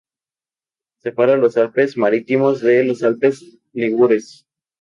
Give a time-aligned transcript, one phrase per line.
[0.97, 4.47] Separa los Alpes Marítimos de los Alpes Ligures.